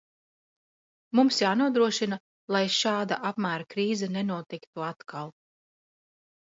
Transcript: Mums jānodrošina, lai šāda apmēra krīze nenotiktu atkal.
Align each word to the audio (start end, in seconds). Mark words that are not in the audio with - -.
Mums 1.19 1.37
jānodrošina, 1.43 2.19
lai 2.57 2.63
šāda 2.79 3.21
apmēra 3.33 3.71
krīze 3.77 4.13
nenotiktu 4.19 4.89
atkal. 4.93 5.35